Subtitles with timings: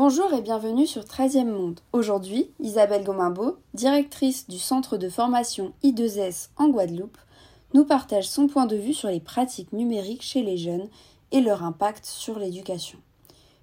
[0.00, 1.80] Bonjour et bienvenue sur 13e Monde.
[1.92, 7.18] Aujourd'hui, Isabelle Gomimbeau, directrice du centre de formation I2S en Guadeloupe,
[7.74, 10.88] nous partage son point de vue sur les pratiques numériques chez les jeunes
[11.32, 13.00] et leur impact sur l'éducation.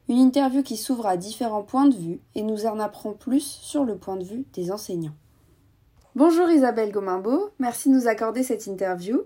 [0.10, 3.86] Une interview qui s'ouvre à différents points de vue et nous en apprend plus sur
[3.86, 5.16] le point de vue des enseignants.
[6.16, 9.22] Bonjour Isabelle Gomimbeau, merci de nous accorder cette interview.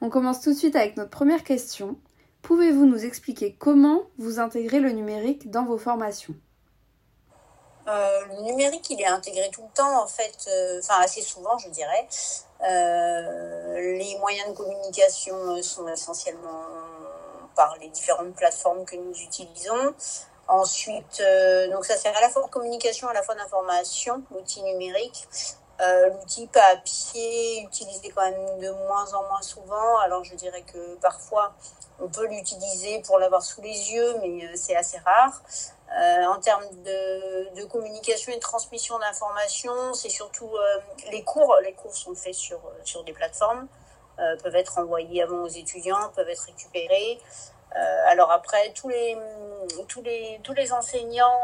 [0.00, 1.96] On commence tout de suite avec notre première question.
[2.42, 6.34] Pouvez-vous nous expliquer comment vous intégrez le numérique dans vos formations?
[7.88, 11.56] Euh, le numérique, il est intégré tout le temps, en fait, euh, enfin assez souvent,
[11.58, 12.06] je dirais.
[12.68, 16.66] Euh, les moyens de communication sont essentiellement
[17.56, 19.94] par les différentes plateformes que nous utilisons.
[20.48, 21.22] Ensuite,
[21.70, 25.28] donc ça sert à la fois de communication, à la fois d'information, l'outil numérique.
[25.80, 29.98] L'outil papier utilisé quand même de moins en moins souvent.
[29.98, 31.54] Alors je dirais que parfois
[32.02, 35.42] on peut l'utiliser pour l'avoir sous les yeux, mais euh, c'est assez rare.
[35.96, 40.78] Euh, en termes de, communication et de transmission d'informations, c'est surtout euh,
[41.10, 41.54] les cours.
[41.62, 43.66] Les cours sont faits sur, sur des plateformes,
[44.42, 47.18] peuvent être envoyés avant aux étudiants, peuvent être récupérés.
[48.06, 49.16] Alors après, tous les,
[49.88, 51.40] tous les, tous les enseignants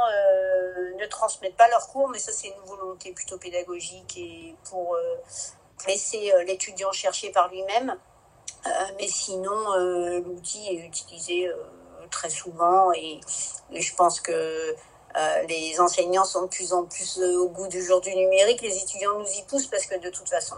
[0.99, 4.97] ne transmettent pas leurs cours, mais ça c'est une volonté plutôt pédagogique et pour
[5.87, 7.97] laisser l'étudiant chercher par lui-même.
[8.67, 11.55] Euh, mais sinon, euh, l'outil est utilisé euh,
[12.11, 13.21] très souvent et,
[13.73, 14.75] je pense que
[15.49, 18.63] les enseignants sont de plus en plus au goût du jour du numérique.
[18.63, 20.57] Les étudiants nous y poussent parce que de toute façon,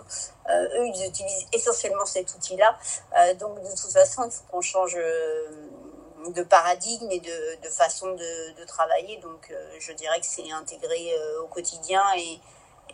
[0.48, 2.76] eux, ils utilisent essentiellement cet outil-là.
[3.38, 9.16] donc, de toute façon, il faut qu'on change de paradigme et de, façon de, travailler.
[9.18, 12.40] Donc, je dirais que c'est intégré au quotidien et,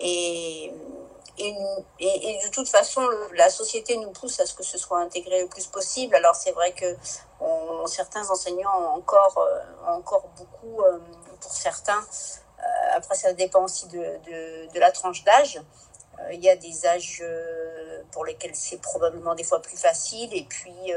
[0.00, 0.72] et,
[1.38, 1.54] et,
[1.98, 3.02] et, de toute façon,
[3.34, 6.14] la société nous pousse à ce que ce soit intégré le plus possible.
[6.14, 6.96] Alors c'est vrai que
[7.86, 10.98] certains enseignants ont encore, euh, encore beaucoup, euh,
[11.40, 12.62] pour certains, euh,
[12.96, 15.60] après ça dépend aussi de, de, la tranche d'âge.
[16.32, 17.22] Il y a des âges
[18.10, 20.92] pour lesquels c'est probablement des fois plus facile et puis,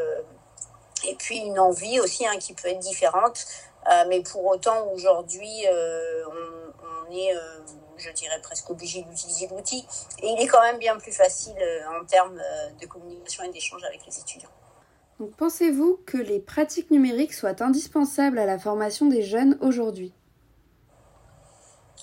[1.06, 3.46] et puis une envie aussi hein, qui peut être différente.
[4.08, 7.34] mais pour autant, aujourd'hui, on, on, est
[8.00, 9.86] je dirais presque obligé d'utiliser l'outil.
[10.22, 13.50] Et il est quand même bien plus facile euh, en termes euh, de communication et
[13.50, 14.50] d'échange avec les étudiants.
[15.20, 20.14] Donc pensez-vous que les pratiques numériques soient indispensables à la formation des jeunes aujourd'hui?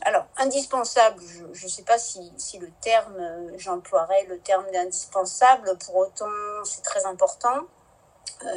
[0.03, 5.77] Alors, indispensable, je ne sais pas si, si, le terme, euh, j'emploierais le terme d'indispensable,
[5.85, 6.27] pour autant
[6.65, 7.63] c'est très important,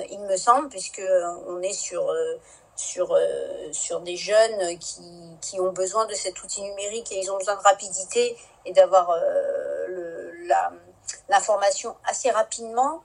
[0.10, 2.12] il me semble, puisqu'on est sur
[2.80, 7.30] sur, euh, sur des jeunes qui, qui, ont besoin de cet outil numérique et ils
[7.30, 10.32] ont besoin de rapidité et d'avoir euh,
[11.28, 13.04] l'information assez rapidement.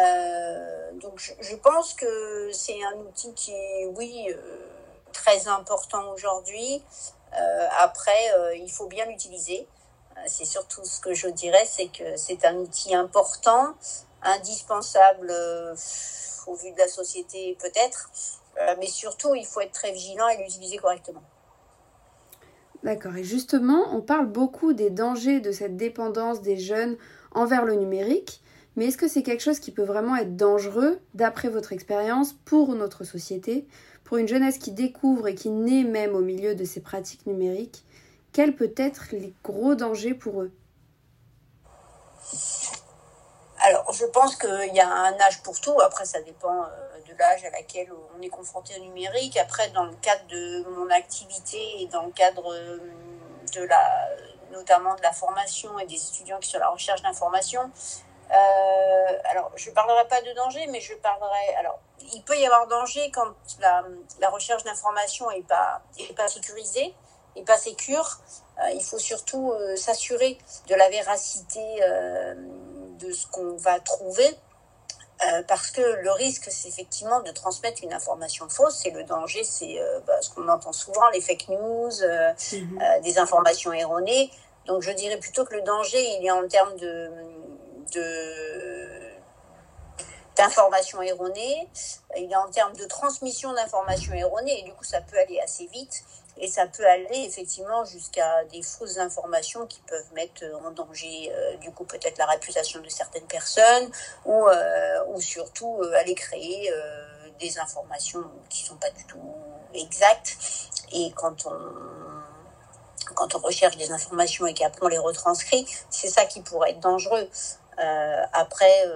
[0.00, 4.32] Euh, donc je, je, pense que c'est un outil qui est, oui,
[5.12, 6.84] très important aujourd'hui.
[7.78, 9.66] Après, il faut bien l'utiliser.
[10.26, 13.74] C'est surtout ce que je dirais, c'est que c'est un outil important,
[14.22, 15.32] indispensable
[16.46, 18.10] au vu de la société peut-être,
[18.58, 21.22] euh, mais surtout, il faut être très vigilant et l'utiliser correctement.
[22.82, 23.16] D'accord.
[23.16, 26.96] Et justement, on parle beaucoup des dangers de cette dépendance des jeunes
[27.32, 28.42] envers le numérique.
[28.76, 32.74] Mais est-ce que c'est quelque chose qui peut vraiment être dangereux, d'après votre expérience, pour
[32.74, 33.66] notre société,
[34.04, 37.84] pour une jeunesse qui découvre et qui naît même au milieu de ces pratiques numériques
[38.32, 40.52] Quels peuvent être les gros dangers pour eux?
[43.62, 45.78] Alors, je pense qu'il y a un âge pour tout.
[45.82, 46.66] Après, ça dépend euh,
[47.06, 49.36] de l'âge à laquelle on est confronté au numérique.
[49.36, 52.78] Après, dans le cadre de mon activité et dans le cadre euh,
[53.54, 54.08] de la,
[54.52, 57.70] notamment de la formation et des étudiants qui sont à la recherche d'informations,
[58.30, 61.54] euh, alors, je ne parlerai pas de danger, mais je parlerai.
[61.58, 61.80] Alors,
[62.14, 63.84] il peut y avoir danger quand la,
[64.20, 66.94] la recherche d'informations n'est pas, est pas sécurisée,
[67.36, 68.20] n'est pas sécure.
[68.74, 71.80] il faut surtout s'assurer de la véracité
[73.00, 74.38] de ce qu'on va trouver.
[75.22, 79.44] Euh, parce que le risque, c'est effectivement de transmettre une information fausse et le danger,
[79.44, 82.80] c'est euh, bah, ce qu'on entend souvent, les fake news, euh, mhm.
[83.02, 84.30] des informations erronées.
[84.64, 87.10] Donc je dirais plutôt que le danger, il est en termes de,
[90.36, 91.68] d'informations erronées,
[92.16, 95.66] il est en termes de transmission d'informations erronées et du coup ça peut aller assez
[95.66, 96.04] vite.
[96.42, 101.56] Et ça peut aller effectivement jusqu'à des fausses informations qui peuvent mettre en danger, euh,
[101.58, 103.90] du coup, peut-être la réputation de certaines personnes
[104.24, 106.72] ou, euh, ou surtout euh, aller créer
[107.38, 109.34] des informations qui sont pas du tout
[109.74, 110.36] exactes.
[110.92, 111.58] Et quand on,
[113.14, 116.80] quand on recherche des informations et qu'après on les retranscrit, c'est ça qui pourrait être
[116.80, 117.28] dangereux.
[118.32, 118.86] Après,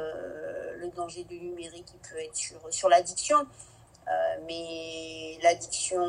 [0.79, 2.37] le danger du numérique, il peut être
[2.71, 3.47] sur, l'addiction.
[4.47, 6.07] mais l'addiction,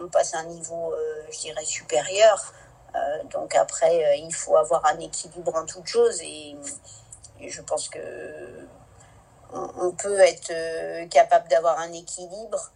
[0.00, 0.94] on passe à un niveau,
[1.30, 2.54] je dirais, supérieur.
[3.30, 6.56] donc après, il faut avoir un équilibre en toute chose et,
[7.40, 8.66] je pense que
[9.52, 12.72] on, peut être capable d'avoir un équilibre.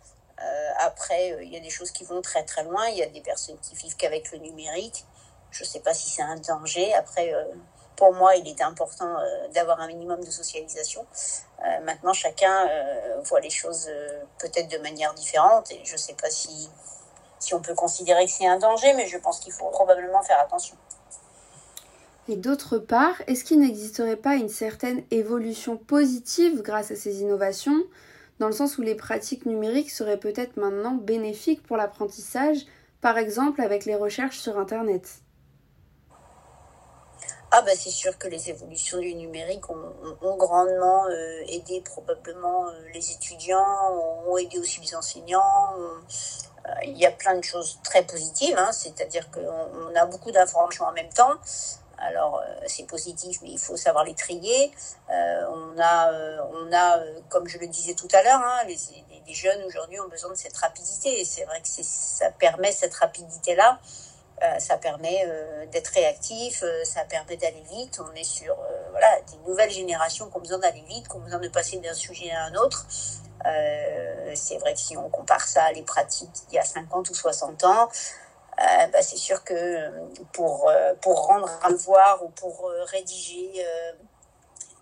[0.79, 2.87] après, il y a des choses qui vont très très loin.
[2.89, 5.05] Il y a des personnes qui vivent qu'avec le numérique.
[5.51, 6.95] Je ne sais pas si c'est un danger.
[6.95, 7.45] Après, euh,
[8.01, 11.05] pour moi, il est important euh, d'avoir un minimum de socialisation.
[11.61, 12.67] Euh, maintenant, chacun
[13.25, 13.91] voit les choses
[14.39, 16.71] peut-être de manière différente et je ne sais pas si,
[17.39, 20.41] si on peut considérer que c'est un danger, mais je pense qu'il faut probablement faire
[20.41, 20.77] attention.
[22.29, 27.83] Et d'autre part, est-ce qu'il n'existerait pas une certaine évolution positive grâce à ces innovations,
[28.39, 32.65] dans le sens où les pratiques numériques seraient peut-être maintenant bénéfiques pour l'apprentissage,
[33.03, 35.21] par exemple avec les recherches sur Internet?
[37.53, 42.73] Ah bah c'est sûr que les évolutions du numérique ont, grandement euh, aidé probablement euh,
[42.95, 43.91] les étudiants,
[44.27, 45.75] ont aidé aussi les enseignants.
[45.77, 45.99] Euh,
[46.85, 50.85] il y a plein de choses très positives, hein, c'est-à-dire qu'on on a beaucoup d'informations
[50.85, 51.33] en même temps.
[51.99, 54.73] Alors c'est positif, mais il faut savoir les trier.
[55.09, 56.13] on a,
[56.55, 56.99] on a,
[57.29, 58.77] comme je le disais tout à l'heure, hein, les,
[59.27, 61.21] les, jeunes aujourd'hui ont besoin de cette rapidité.
[61.21, 63.81] Et c'est vrai que ça permet cette rapidité-là
[64.59, 68.01] ça permet euh, d'être réactif, euh, ça permet d'aller vite.
[68.01, 68.57] On est sur
[68.91, 71.95] voilà, des nouvelles générations qui ont besoin d'aller vite, qui ont besoin de passer d'un
[71.95, 72.87] sujet à un autre.
[74.35, 77.15] c'est vrai que si on compare ça à les pratiques il y a 50 ou
[77.15, 77.89] 60 ans,
[78.59, 79.91] bah, c'est sûr que
[80.33, 80.71] pour,
[81.01, 83.65] pour rendre un devoir ou pour rédiger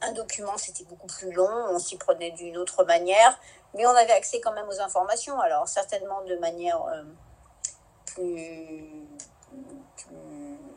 [0.03, 3.39] un document, c'était beaucoup plus long, on s'y prenait d'une autre manière,
[3.75, 6.81] mais on avait accès quand même aux informations, alors certainement de manière
[8.07, 9.09] plus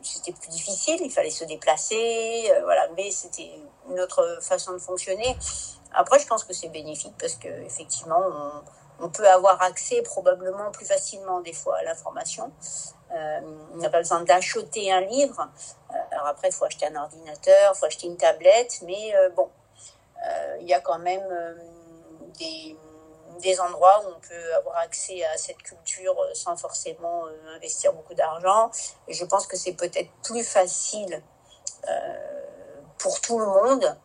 [0.02, 3.50] c'était plus difficile, il fallait se déplacer, euh, voilà, mais c'était
[3.88, 5.36] une autre façon de fonctionner.
[5.92, 8.22] Après, je pense que c'est bénéfique parce que effectivement,
[9.00, 12.52] on, peut avoir accès probablement plus facilement des fois à l'information.
[13.12, 13.40] Euh,
[13.74, 15.48] on n'a pas besoin d'acheter un livre.
[15.90, 19.50] Euh, alors après, il faut acheter un ordinateur, il faut acheter une tablette, mais bon,
[20.60, 21.26] il y a quand même
[22.38, 22.76] des
[23.40, 27.92] des endroits où on peut avoir accès à cette culture euh, sans forcément euh, investir
[27.92, 28.70] beaucoup d'argent.
[29.08, 31.22] Et je pense que c'est peut-être plus facile
[31.88, 32.42] euh,
[32.98, 33.96] pour tout le monde,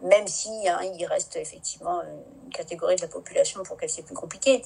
[0.00, 4.14] même si hein, il reste effectivement une catégorie de la population pour laquelle c'est plus
[4.14, 4.62] compliqué.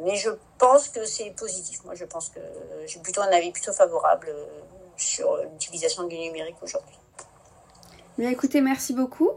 [0.00, 1.84] mais je pense que c'est positif.
[1.84, 2.40] Moi, je pense que
[2.86, 4.34] j'ai plutôt un avis plutôt favorable
[4.96, 6.98] sur l'utilisation du numérique aujourd'hui.
[8.18, 9.30] Bien écoutez, merci beaucoup.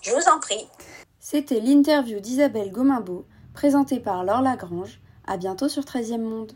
[0.00, 0.68] Je vous en prie.
[1.28, 5.00] C'était l'interview d'Isabelle Gomimbeau, présentée par Laure Lagrange.
[5.26, 6.52] À bientôt sur 13e Monde.